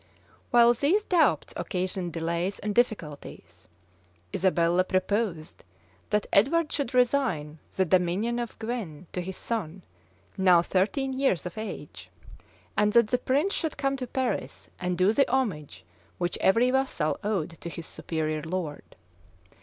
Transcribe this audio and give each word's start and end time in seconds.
{1325.} 0.49 0.49
While 0.49 0.73
these 1.31 1.39
doubts 1.43 1.53
occasioned 1.55 2.11
delays 2.11 2.57
and 2.57 2.73
difficulties, 2.73 3.67
Isabella 4.33 4.83
proposed 4.83 5.63
that 6.09 6.25
Edward 6.33 6.71
should 6.71 6.95
resign 6.95 7.59
the 7.75 7.85
dominion 7.85 8.39
of 8.39 8.57
Guienne 8.57 9.05
to 9.13 9.21
his 9.21 9.37
son, 9.37 9.83
now 10.39 10.63
thirteen 10.63 11.13
years 11.13 11.45
of 11.45 11.55
age; 11.55 12.09
and 12.75 12.93
that 12.93 13.09
the 13.09 13.19
prince 13.19 13.53
should 13.53 13.77
come 13.77 13.95
to 13.97 14.07
Paris, 14.07 14.71
and 14.79 14.97
do 14.97 15.13
the 15.13 15.29
homage 15.31 15.85
which 16.17 16.35
every 16.41 16.71
vassal 16.71 17.19
owed 17.23 17.61
to 17.61 17.69
his 17.69 17.85
superior 17.85 18.41
lord. 18.41 18.95